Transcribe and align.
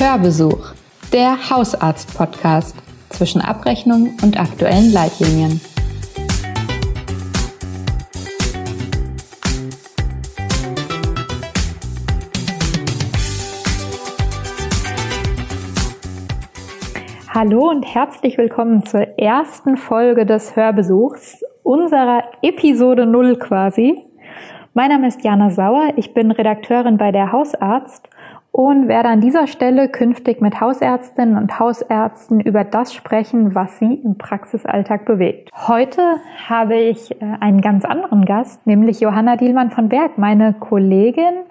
Hörbesuch, 0.00 0.72
der 1.12 1.50
Hausarzt-Podcast 1.50 2.74
zwischen 3.10 3.42
Abrechnung 3.42 4.16
und 4.22 4.40
aktuellen 4.40 4.90
Leitlinien. 4.94 5.60
Hallo 17.28 17.68
und 17.68 17.82
herzlich 17.82 18.38
willkommen 18.38 18.86
zur 18.86 19.18
ersten 19.18 19.76
Folge 19.76 20.24
des 20.24 20.56
Hörbesuchs, 20.56 21.42
unserer 21.62 22.24
Episode 22.40 23.04
0 23.04 23.36
quasi. 23.36 24.02
Mein 24.72 24.88
Name 24.88 25.08
ist 25.08 25.22
Jana 25.22 25.50
Sauer, 25.50 25.92
ich 25.96 26.14
bin 26.14 26.30
Redakteurin 26.30 26.96
bei 26.96 27.12
der 27.12 27.32
Hausarzt 27.32 28.08
und 28.52 28.88
werde 28.88 29.08
an 29.08 29.20
dieser 29.20 29.46
Stelle 29.46 29.88
künftig 29.88 30.40
mit 30.40 30.60
Hausärztinnen 30.60 31.36
und 31.36 31.58
Hausärzten 31.58 32.40
über 32.40 32.64
das 32.64 32.92
sprechen, 32.92 33.54
was 33.54 33.78
sie 33.78 33.94
im 33.94 34.18
Praxisalltag 34.18 35.04
bewegt. 35.04 35.50
Heute 35.54 36.02
habe 36.48 36.76
ich 36.76 37.12
äh, 37.20 37.24
einen 37.40 37.60
ganz 37.60 37.84
anderen 37.84 38.24
Gast, 38.24 38.66
nämlich 38.66 39.00
Johanna 39.00 39.36
Dielmann 39.36 39.70
von 39.70 39.88
Berg, 39.88 40.18
meine 40.18 40.52
Kollegin 40.54 41.44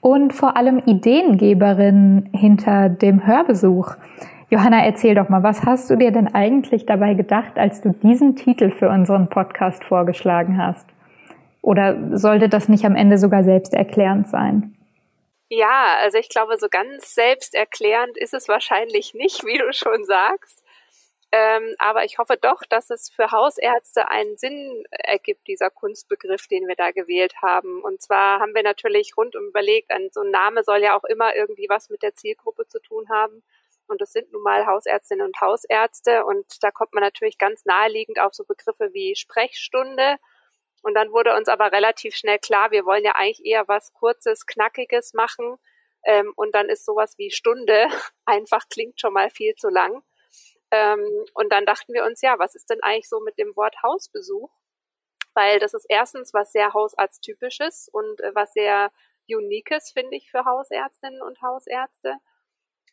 und 0.00 0.34
vor 0.34 0.56
allem 0.56 0.82
Ideengeberin 0.84 2.28
hinter 2.32 2.90
dem 2.90 3.26
Hörbesuch. 3.26 3.94
Johanna, 4.50 4.84
erzähl 4.84 5.14
doch 5.14 5.30
mal, 5.30 5.42
was 5.42 5.64
hast 5.64 5.88
du 5.88 5.96
dir 5.96 6.12
denn 6.12 6.34
eigentlich 6.34 6.84
dabei 6.84 7.14
gedacht, 7.14 7.58
als 7.58 7.80
du 7.80 7.90
diesen 7.90 8.36
Titel 8.36 8.70
für 8.70 8.90
unseren 8.90 9.28
Podcast 9.28 9.82
vorgeschlagen 9.82 10.58
hast? 10.58 10.86
Oder 11.62 12.18
sollte 12.18 12.50
das 12.50 12.68
nicht 12.68 12.84
am 12.84 12.94
Ende 12.94 13.16
sogar 13.16 13.42
selbsterklärend 13.42 14.28
sein? 14.28 14.74
Ja, 15.56 15.98
also 16.00 16.18
ich 16.18 16.28
glaube, 16.28 16.58
so 16.58 16.68
ganz 16.68 17.14
selbsterklärend 17.14 18.18
ist 18.18 18.34
es 18.34 18.48
wahrscheinlich 18.48 19.14
nicht, 19.14 19.44
wie 19.44 19.56
du 19.58 19.72
schon 19.72 20.04
sagst. 20.04 20.64
Ähm, 21.30 21.74
aber 21.78 22.04
ich 22.04 22.18
hoffe 22.18 22.36
doch, 22.40 22.62
dass 22.68 22.90
es 22.90 23.08
für 23.08 23.30
Hausärzte 23.30 24.08
einen 24.08 24.36
Sinn 24.36 24.84
ergibt, 24.90 25.46
dieser 25.46 25.70
Kunstbegriff, 25.70 26.48
den 26.48 26.66
wir 26.66 26.74
da 26.74 26.90
gewählt 26.90 27.34
haben. 27.40 27.82
Und 27.82 28.02
zwar 28.02 28.40
haben 28.40 28.52
wir 28.54 28.64
natürlich 28.64 29.16
rundum 29.16 29.46
überlegt, 29.46 29.92
ein, 29.92 30.10
so 30.12 30.22
ein 30.22 30.30
Name 30.32 30.64
soll 30.64 30.82
ja 30.82 30.96
auch 30.96 31.04
immer 31.04 31.36
irgendwie 31.36 31.66
was 31.68 31.88
mit 31.88 32.02
der 32.02 32.14
Zielgruppe 32.14 32.66
zu 32.66 32.80
tun 32.80 33.08
haben. 33.08 33.44
Und 33.86 34.00
das 34.00 34.12
sind 34.12 34.32
nun 34.32 34.42
mal 34.42 34.66
Hausärztinnen 34.66 35.24
und 35.26 35.40
Hausärzte. 35.40 36.24
Und 36.24 36.64
da 36.64 36.72
kommt 36.72 36.94
man 36.94 37.02
natürlich 37.02 37.38
ganz 37.38 37.64
naheliegend 37.64 38.18
auf 38.20 38.34
so 38.34 38.44
Begriffe 38.44 38.92
wie 38.92 39.14
Sprechstunde 39.14 40.16
und 40.84 40.92
dann 40.94 41.12
wurde 41.12 41.34
uns 41.34 41.48
aber 41.48 41.72
relativ 41.72 42.14
schnell 42.14 42.38
klar, 42.38 42.70
wir 42.70 42.84
wollen 42.84 43.04
ja 43.04 43.12
eigentlich 43.12 43.44
eher 43.44 43.66
was 43.68 43.94
Kurzes, 43.94 44.46
Knackiges 44.46 45.14
machen. 45.14 45.56
Ähm, 46.04 46.34
und 46.36 46.54
dann 46.54 46.68
ist 46.68 46.84
sowas 46.84 47.14
wie 47.16 47.30
Stunde 47.30 47.86
einfach 48.26 48.68
klingt 48.68 49.00
schon 49.00 49.14
mal 49.14 49.30
viel 49.30 49.54
zu 49.54 49.70
lang. 49.70 50.02
Ähm, 50.70 51.24
und 51.32 51.50
dann 51.52 51.64
dachten 51.64 51.94
wir 51.94 52.04
uns, 52.04 52.20
ja, 52.20 52.38
was 52.38 52.54
ist 52.54 52.68
denn 52.68 52.82
eigentlich 52.82 53.08
so 53.08 53.20
mit 53.20 53.38
dem 53.38 53.56
Wort 53.56 53.76
Hausbesuch? 53.82 54.50
Weil 55.32 55.58
das 55.58 55.72
ist 55.72 55.86
erstens 55.88 56.34
was 56.34 56.52
sehr 56.52 56.74
Hausarzttypisches 56.74 57.88
und 57.90 58.20
äh, 58.20 58.34
was 58.34 58.52
sehr 58.52 58.92
Uniques, 59.26 59.90
finde 59.90 60.16
ich, 60.16 60.30
für 60.30 60.44
Hausärztinnen 60.44 61.22
und 61.22 61.40
Hausärzte. 61.40 62.16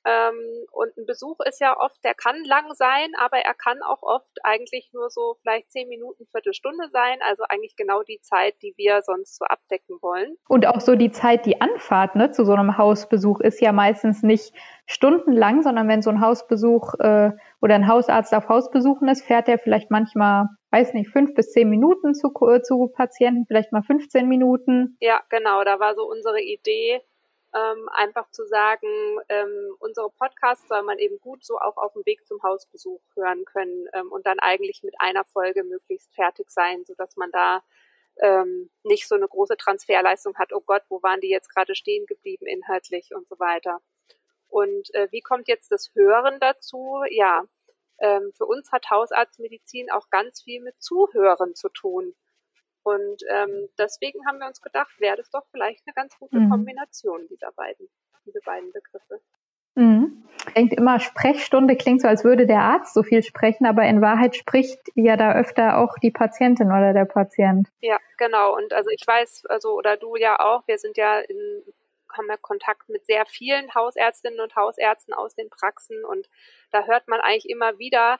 Ähm, 0.05 0.65
und 0.71 0.95
ein 0.97 1.05
Besuch 1.05 1.39
ist 1.47 1.61
ja 1.61 1.77
oft, 1.77 2.03
der 2.03 2.13
kann 2.13 2.35
lang 2.45 2.73
sein, 2.73 3.11
aber 3.19 3.37
er 3.37 3.53
kann 3.53 3.81
auch 3.83 4.01
oft 4.01 4.37
eigentlich 4.43 4.89
nur 4.93 5.09
so 5.09 5.35
vielleicht 5.41 5.71
zehn 5.71 5.87
Minuten, 5.89 6.25
Viertelstunde 6.31 6.89
sein. 6.91 7.19
Also 7.21 7.43
eigentlich 7.49 7.75
genau 7.75 8.01
die 8.03 8.19
Zeit, 8.21 8.55
die 8.61 8.73
wir 8.77 9.01
sonst 9.03 9.37
so 9.37 9.45
abdecken 9.45 9.97
wollen. 10.01 10.35
Und 10.47 10.65
auch 10.65 10.81
so 10.81 10.95
die 10.95 11.11
Zeit, 11.11 11.45
die 11.45 11.61
Anfahrt 11.61 12.15
ne, 12.15 12.31
zu 12.31 12.45
so 12.45 12.53
einem 12.53 12.77
Hausbesuch 12.77 13.39
ist 13.41 13.61
ja 13.61 13.71
meistens 13.71 14.23
nicht 14.23 14.53
stundenlang, 14.87 15.61
sondern 15.61 15.87
wenn 15.87 16.01
so 16.01 16.09
ein 16.09 16.21
Hausbesuch 16.21 16.95
äh, 16.99 17.31
oder 17.61 17.75
ein 17.75 17.87
Hausarzt 17.87 18.33
auf 18.33 18.49
Hausbesuchen 18.49 19.07
ist, 19.07 19.23
fährt 19.25 19.47
er 19.47 19.59
vielleicht 19.59 19.91
manchmal, 19.91 20.47
weiß 20.71 20.93
nicht, 20.93 21.09
fünf 21.09 21.33
bis 21.33 21.51
zehn 21.51 21.69
Minuten 21.69 22.13
zu, 22.13 22.33
zu 22.63 22.87
Patienten, 22.87 23.45
vielleicht 23.47 23.71
mal 23.71 23.83
15 23.83 24.27
Minuten. 24.27 24.97
Ja, 24.99 25.21
genau. 25.29 25.63
Da 25.63 25.79
war 25.79 25.95
so 25.95 26.03
unsere 26.03 26.41
Idee, 26.41 27.01
ähm, 27.53 27.89
einfach 27.89 28.29
zu 28.31 28.45
sagen, 28.47 28.87
ähm, 29.29 29.75
unsere 29.79 30.09
Podcasts 30.09 30.67
soll 30.67 30.83
man 30.83 30.99
eben 30.99 31.19
gut 31.19 31.43
so 31.43 31.57
auch 31.59 31.77
auf 31.77 31.93
dem 31.93 32.05
Weg 32.05 32.25
zum 32.25 32.41
Hausbesuch 32.43 33.01
hören 33.15 33.43
können 33.45 33.87
ähm, 33.93 34.11
und 34.11 34.25
dann 34.25 34.39
eigentlich 34.39 34.83
mit 34.83 34.95
einer 34.99 35.25
Folge 35.25 35.63
möglichst 35.63 36.13
fertig 36.15 36.49
sein, 36.49 36.85
so 36.85 36.93
dass 36.95 37.17
man 37.17 37.31
da 37.31 37.61
ähm, 38.21 38.69
nicht 38.83 39.07
so 39.07 39.15
eine 39.15 39.27
große 39.27 39.57
Transferleistung 39.57 40.35
hat, 40.37 40.53
oh 40.53 40.61
Gott, 40.61 40.83
wo 40.89 41.01
waren 41.03 41.21
die 41.21 41.29
jetzt 41.29 41.53
gerade 41.53 41.75
stehen 41.75 42.05
geblieben 42.05 42.45
inhaltlich 42.45 43.13
und 43.13 43.27
so 43.27 43.39
weiter. 43.39 43.81
Und 44.47 44.93
äh, 44.93 45.07
wie 45.11 45.21
kommt 45.21 45.47
jetzt 45.47 45.71
das 45.71 45.91
Hören 45.95 46.39
dazu? 46.39 47.01
Ja, 47.09 47.43
ähm, 47.99 48.31
für 48.33 48.45
uns 48.45 48.71
hat 48.71 48.89
Hausarztmedizin 48.89 49.91
auch 49.91 50.09
ganz 50.09 50.41
viel 50.41 50.61
mit 50.61 50.81
Zuhören 50.81 51.55
zu 51.55 51.69
tun. 51.69 52.15
Und 52.83 53.23
ähm, 53.29 53.69
deswegen 53.77 54.25
haben 54.27 54.39
wir 54.39 54.47
uns 54.47 54.61
gedacht, 54.61 54.91
wäre 54.99 55.17
das 55.17 55.29
doch 55.29 55.45
vielleicht 55.51 55.81
eine 55.85 55.93
ganz 55.93 56.17
gute 56.17 56.39
mhm. 56.39 56.49
Kombination 56.49 57.27
dieser 57.29 57.51
beiden, 57.51 57.87
diese 58.25 58.39
beiden 58.43 58.71
Begriffe. 58.71 59.21
Mhm. 59.75 60.23
Denkt 60.55 60.73
immer, 60.73 60.99
Sprechstunde 60.99 61.77
klingt 61.77 62.01
so, 62.01 62.07
als 62.07 62.23
würde 62.23 62.45
der 62.45 62.61
Arzt 62.61 62.93
so 62.93 63.03
viel 63.03 63.23
sprechen, 63.23 63.65
aber 63.65 63.83
in 63.83 64.01
Wahrheit 64.01 64.35
spricht 64.35 64.79
ja 64.95 65.15
da 65.15 65.33
öfter 65.33 65.77
auch 65.77 65.97
die 66.01 66.11
Patientin 66.11 66.67
oder 66.67 66.93
der 66.93 67.05
Patient. 67.05 67.69
Ja, 67.79 67.97
genau. 68.17 68.55
Und 68.55 68.73
also 68.73 68.89
ich 68.89 69.05
weiß, 69.05 69.43
also 69.47 69.77
oder 69.77 69.97
du 69.97 70.15
ja 70.15 70.39
auch, 70.39 70.67
wir 70.67 70.77
sind 70.77 70.97
ja 70.97 71.19
in 71.19 71.63
haben 72.17 72.27
ja 72.27 72.37
Kontakt 72.37 72.89
mit 72.89 73.05
sehr 73.05 73.25
vielen 73.25 73.73
Hausärztinnen 73.73 74.39
und 74.39 74.55
Hausärzten 74.55 75.13
aus 75.13 75.35
den 75.35 75.49
Praxen 75.49 76.03
und 76.05 76.29
da 76.71 76.83
hört 76.85 77.07
man 77.07 77.21
eigentlich 77.21 77.49
immer 77.49 77.77
wieder, 77.79 78.19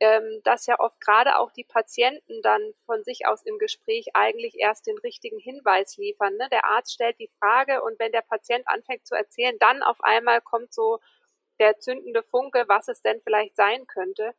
ähm, 0.00 0.40
dass 0.44 0.66
ja 0.66 0.80
oft 0.80 0.98
gerade 1.00 1.38
auch 1.38 1.52
die 1.52 1.64
Patienten 1.64 2.40
dann 2.42 2.72
von 2.86 3.04
sich 3.04 3.26
aus 3.26 3.42
im 3.42 3.58
Gespräch 3.58 4.08
eigentlich 4.14 4.58
erst 4.58 4.86
den 4.86 4.98
richtigen 4.98 5.38
Hinweis 5.38 5.98
liefern. 5.98 6.36
Ne? 6.36 6.48
Der 6.50 6.64
Arzt 6.64 6.94
stellt 6.94 7.18
die 7.18 7.30
Frage 7.38 7.82
und 7.82 7.98
wenn 7.98 8.12
der 8.12 8.22
Patient 8.22 8.66
anfängt 8.66 9.06
zu 9.06 9.14
erzählen, 9.14 9.56
dann 9.60 9.82
auf 9.82 10.02
einmal 10.02 10.40
kommt 10.40 10.72
so 10.72 11.00
der 11.58 11.78
zündende 11.78 12.22
Funke, 12.22 12.64
was 12.66 12.88
es 12.88 13.02
denn 13.02 13.20
vielleicht 13.22 13.56
sein 13.56 13.86
könnte. 13.86 14.32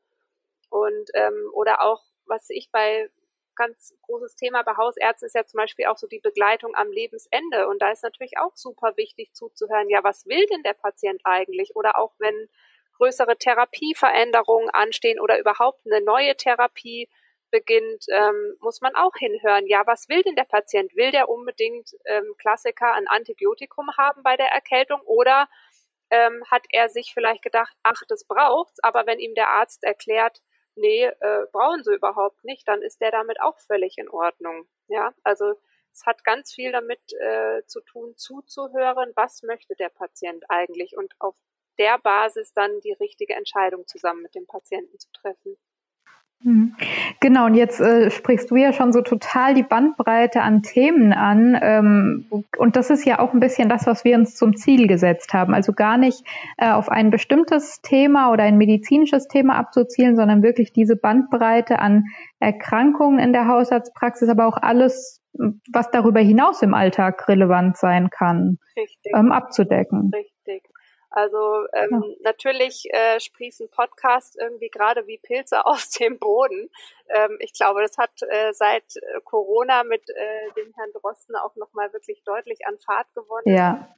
Und 0.69 1.11
ähm, 1.13 1.51
oder 1.53 1.83
auch, 1.83 2.01
was 2.25 2.49
ich 2.49 2.71
bei 2.71 3.09
ganz 3.55 3.93
großes 4.01 4.35
Thema 4.35 4.63
bei 4.63 4.75
Hausärzten 4.75 5.27
ist 5.27 5.35
ja 5.35 5.45
zum 5.45 5.59
Beispiel 5.59 5.85
auch 5.85 5.97
so 5.97 6.07
die 6.07 6.19
Begleitung 6.19 6.73
am 6.75 6.91
Lebensende. 6.91 7.67
Und 7.67 7.81
da 7.81 7.91
ist 7.91 8.03
natürlich 8.03 8.39
auch 8.39 8.55
super 8.55 8.97
wichtig 8.97 9.33
zuzuhören, 9.33 9.89
ja, 9.89 10.03
was 10.03 10.25
will 10.25 10.45
denn 10.47 10.63
der 10.63 10.73
Patient 10.73 11.21
eigentlich? 11.25 11.75
Oder 11.75 11.97
auch 11.99 12.13
wenn 12.17 12.49
größere 13.01 13.35
Therapieveränderungen 13.37 14.69
anstehen 14.69 15.19
oder 15.19 15.39
überhaupt 15.39 15.81
eine 15.85 16.01
neue 16.01 16.35
Therapie 16.35 17.09
beginnt, 17.49 18.05
ähm, 18.09 18.55
muss 18.59 18.79
man 18.81 18.95
auch 18.95 19.15
hinhören. 19.17 19.65
Ja, 19.67 19.83
was 19.85 20.07
will 20.07 20.21
denn 20.21 20.35
der 20.35 20.45
Patient? 20.45 20.95
Will 20.95 21.11
der 21.11 21.27
unbedingt 21.27 21.91
ähm, 22.05 22.35
Klassiker 22.37 22.93
ein 22.93 23.07
Antibiotikum 23.07 23.89
haben 23.97 24.21
bei 24.23 24.37
der 24.37 24.51
Erkältung 24.51 25.01
oder 25.01 25.49
ähm, 26.11 26.43
hat 26.51 26.63
er 26.69 26.89
sich 26.89 27.11
vielleicht 27.13 27.41
gedacht, 27.41 27.73
ach, 27.83 28.01
das 28.07 28.25
braucht's, 28.25 28.81
aber 28.83 29.07
wenn 29.07 29.19
ihm 29.19 29.33
der 29.33 29.49
Arzt 29.49 29.83
erklärt, 29.83 30.39
nee, 30.75 31.05
äh, 31.05 31.45
brauchen 31.51 31.83
sie 31.83 31.95
überhaupt 31.95 32.43
nicht, 32.43 32.67
dann 32.67 32.81
ist 32.81 33.01
der 33.01 33.11
damit 33.11 33.41
auch 33.41 33.59
völlig 33.59 33.97
in 33.97 34.09
Ordnung. 34.09 34.67
Ja, 34.87 35.13
also 35.23 35.53
es 35.91 36.05
hat 36.05 36.23
ganz 36.23 36.53
viel 36.53 36.71
damit 36.71 37.01
äh, 37.19 37.63
zu 37.65 37.81
tun, 37.81 38.15
zuzuhören, 38.15 39.11
was 39.15 39.41
möchte 39.41 39.75
der 39.75 39.89
Patient 39.89 40.45
eigentlich 40.49 40.95
und 40.95 41.13
auf 41.19 41.35
der 41.81 41.97
Basis 41.97 42.53
dann 42.53 42.79
die 42.83 42.93
richtige 42.93 43.33
Entscheidung 43.33 43.87
zusammen 43.87 44.21
mit 44.21 44.35
dem 44.35 44.45
Patienten 44.45 44.99
zu 44.99 45.09
treffen. 45.11 45.57
Mhm. 46.43 46.75
Genau, 47.19 47.45
und 47.45 47.55
jetzt 47.55 47.79
äh, 47.79 48.09
sprichst 48.09 48.49
du 48.49 48.55
ja 48.55 48.73
schon 48.73 48.93
so 48.93 49.01
total 49.01 49.53
die 49.53 49.63
Bandbreite 49.63 50.41
an 50.41 50.63
Themen 50.63 51.13
an. 51.13 51.57
Ähm, 51.61 52.25
und 52.57 52.75
das 52.75 52.89
ist 52.89 53.05
ja 53.05 53.19
auch 53.19 53.33
ein 53.33 53.39
bisschen 53.39 53.69
das, 53.69 53.85
was 53.85 54.03
wir 54.03 54.15
uns 54.15 54.35
zum 54.35 54.55
Ziel 54.55 54.87
gesetzt 54.87 55.33
haben. 55.33 55.53
Also 55.53 55.73
gar 55.73 55.97
nicht 55.97 56.23
äh, 56.57 56.71
auf 56.71 56.89
ein 56.89 57.11
bestimmtes 57.11 57.81
Thema 57.81 58.31
oder 58.31 58.43
ein 58.43 58.57
medizinisches 58.57 59.27
Thema 59.27 59.55
abzuzielen, 59.55 60.15
sondern 60.15 60.41
wirklich 60.41 60.73
diese 60.73 60.95
Bandbreite 60.95 61.79
an 61.79 62.05
Erkrankungen 62.39 63.19
in 63.19 63.33
der 63.33 63.47
Hausarztpraxis, 63.47 64.29
aber 64.29 64.47
auch 64.47 64.57
alles, 64.57 65.21
was 65.71 65.91
darüber 65.91 66.21
hinaus 66.21 66.61
im 66.63 66.73
Alltag 66.73 67.27
relevant 67.27 67.77
sein 67.77 68.09
kann, 68.09 68.57
ähm, 69.13 69.31
abzudecken. 69.31 70.11
Richtig. 70.13 70.63
Also 71.11 71.67
ähm, 71.73 71.89
ja. 71.91 72.15
natürlich 72.21 72.85
äh, 72.89 73.19
sprießen 73.19 73.69
Podcasts 73.69 74.37
irgendwie 74.37 74.69
gerade 74.69 75.07
wie 75.07 75.17
Pilze 75.17 75.65
aus 75.65 75.89
dem 75.89 76.17
Boden. 76.17 76.69
Ähm, 77.09 77.37
ich 77.39 77.53
glaube, 77.53 77.81
das 77.81 77.97
hat 77.97 78.11
äh, 78.29 78.53
seit 78.53 78.95
äh, 78.95 79.19
Corona 79.25 79.83
mit 79.83 80.09
äh, 80.09 80.51
dem 80.55 80.73
Herrn 80.73 80.91
Drosten 80.93 81.35
auch 81.35 81.55
nochmal 81.57 81.91
wirklich 81.91 82.23
deutlich 82.23 82.65
an 82.65 82.79
Fahrt 82.79 83.13
gewonnen. 83.13 83.43
Ja. 83.45 83.93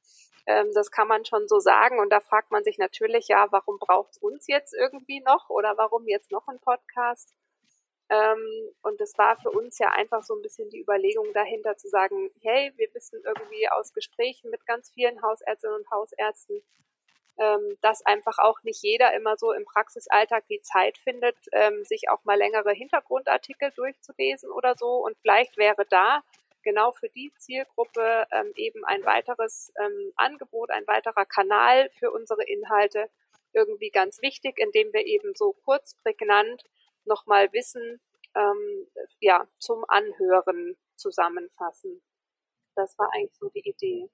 Ähm, 0.47 0.71
das 0.73 0.89
kann 0.89 1.07
man 1.07 1.23
schon 1.23 1.47
so 1.47 1.59
sagen. 1.59 1.99
Und 1.99 2.09
da 2.11 2.19
fragt 2.19 2.49
man 2.49 2.63
sich 2.63 2.79
natürlich, 2.79 3.27
ja, 3.27 3.47
warum 3.51 3.77
braucht 3.77 4.13
es 4.13 4.17
uns 4.17 4.47
jetzt 4.47 4.73
irgendwie 4.73 5.21
noch 5.21 5.49
oder 5.49 5.77
warum 5.77 6.07
jetzt 6.07 6.31
noch 6.31 6.47
ein 6.47 6.59
Podcast? 6.59 7.33
Ähm, 8.09 8.71
und 8.81 8.99
das 8.99 9.17
war 9.17 9.37
für 9.37 9.51
uns 9.51 9.77
ja 9.77 9.89
einfach 9.89 10.23
so 10.23 10.35
ein 10.35 10.41
bisschen 10.41 10.69
die 10.69 10.81
Überlegung 10.81 11.31
dahinter 11.33 11.77
zu 11.77 11.89
sagen, 11.89 12.31
hey, 12.41 12.73
wir 12.75 12.93
wissen 12.93 13.21
irgendwie 13.23 13.69
aus 13.69 13.93
Gesprächen 13.93 14.49
mit 14.49 14.65
ganz 14.65 14.89
vielen 14.91 15.21
Hausärztinnen 15.21 15.77
und 15.77 15.89
Hausärzten, 15.91 16.61
ähm, 17.37 17.77
dass 17.81 18.05
einfach 18.05 18.37
auch 18.37 18.61
nicht 18.63 18.83
jeder 18.83 19.13
immer 19.13 19.37
so 19.37 19.51
im 19.53 19.65
Praxisalltag 19.65 20.47
die 20.47 20.61
Zeit 20.61 20.97
findet, 20.97 21.35
ähm, 21.51 21.83
sich 21.83 22.09
auch 22.09 22.23
mal 22.25 22.37
längere 22.37 22.71
Hintergrundartikel 22.73 23.71
durchzulesen 23.71 24.51
oder 24.51 24.75
so. 24.75 25.03
Und 25.03 25.17
vielleicht 25.17 25.57
wäre 25.57 25.85
da 25.89 26.21
genau 26.63 26.91
für 26.91 27.09
die 27.09 27.33
Zielgruppe 27.37 28.25
ähm, 28.31 28.51
eben 28.55 28.85
ein 28.85 29.03
weiteres 29.03 29.71
ähm, 29.79 30.13
Angebot, 30.15 30.71
ein 30.71 30.87
weiterer 30.87 31.25
Kanal 31.25 31.89
für 31.99 32.11
unsere 32.11 32.43
Inhalte 32.43 33.09
irgendwie 33.53 33.89
ganz 33.89 34.21
wichtig, 34.21 34.57
indem 34.57 34.91
wir 34.93 35.05
eben 35.05 35.33
so 35.35 35.53
kurz 35.65 35.95
prägnant 36.03 36.63
nochmal 37.05 37.51
Wissen 37.53 37.99
ähm, 38.35 38.87
ja, 39.19 39.47
zum 39.59 39.85
Anhören 39.87 40.77
zusammenfassen. 40.95 42.01
Das 42.75 42.97
war 42.97 43.09
eigentlich 43.13 43.37
so 43.37 43.49
die 43.49 43.67
Idee. 43.67 44.09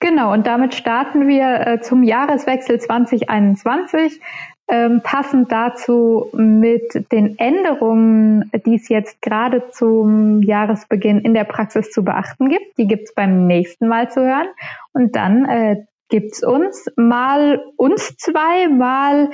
Genau, 0.00 0.32
und 0.32 0.46
damit 0.46 0.74
starten 0.74 1.28
wir 1.28 1.66
äh, 1.66 1.80
zum 1.80 2.02
Jahreswechsel 2.02 2.80
2021. 2.80 4.20
Ähm, 4.68 5.00
passend 5.02 5.52
dazu 5.52 6.30
mit 6.32 7.12
den 7.12 7.38
Änderungen, 7.38 8.50
die 8.64 8.76
es 8.76 8.88
jetzt 8.88 9.20
gerade 9.20 9.70
zum 9.70 10.42
Jahresbeginn 10.42 11.20
in 11.20 11.34
der 11.34 11.44
Praxis 11.44 11.90
zu 11.90 12.04
beachten 12.04 12.48
gibt. 12.48 12.78
Die 12.78 12.86
gibt 12.86 13.08
es 13.08 13.14
beim 13.14 13.46
nächsten 13.46 13.86
Mal 13.88 14.10
zu 14.10 14.22
hören. 14.22 14.48
Und 14.92 15.14
dann 15.14 15.44
äh, 15.44 15.84
es 16.32 16.42
uns 16.42 16.86
mal 16.96 17.62
uns 17.76 18.16
zwei, 18.16 18.68
mal 18.68 19.30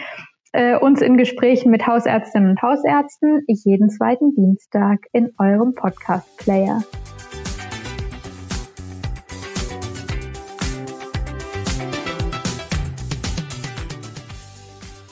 äh, 0.53 0.77
uns 0.77 1.03
in 1.03 1.17
Gesprächen 1.17 1.71
mit 1.71 1.87
Hausärztinnen 1.87 2.51
und 2.51 2.63
Hausärzten 2.63 3.45
jeden 3.65 3.91
zweiten 3.91 4.35
Dienstag 4.35 5.07
in 5.13 5.33
eurem 5.39 5.75
Podcast-Player. 5.75 6.83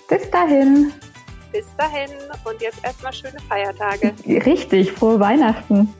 Bis 0.08 0.30
dahin. 0.30 0.92
Bis 1.52 1.66
dahin 1.76 2.10
und 2.44 2.60
jetzt 2.60 2.84
erstmal 2.84 3.12
schöne 3.12 3.38
Feiertage. 3.48 4.12
Richtig, 4.26 4.92
frohe 4.92 5.18
Weihnachten. 5.18 5.92